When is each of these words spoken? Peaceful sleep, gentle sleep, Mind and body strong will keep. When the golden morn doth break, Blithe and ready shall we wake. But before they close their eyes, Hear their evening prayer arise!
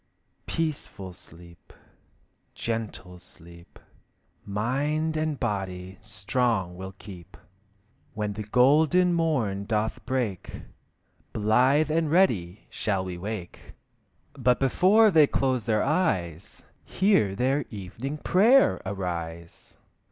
Peaceful 0.47 1.13
sleep, 1.13 1.71
gentle 2.55 3.19
sleep, 3.19 3.77
Mind 4.43 5.15
and 5.15 5.39
body 5.39 5.99
strong 6.01 6.75
will 6.75 6.95
keep. 6.97 7.37
When 8.15 8.33
the 8.33 8.41
golden 8.41 9.13
morn 9.13 9.65
doth 9.65 10.03
break, 10.07 10.63
Blithe 11.33 11.91
and 11.91 12.09
ready 12.09 12.65
shall 12.71 13.05
we 13.05 13.19
wake. 13.19 13.75
But 14.33 14.59
before 14.59 15.11
they 15.11 15.27
close 15.27 15.65
their 15.65 15.83
eyes, 15.83 16.63
Hear 16.83 17.35
their 17.35 17.63
evening 17.69 18.17
prayer 18.17 18.81
arise! 18.83 19.77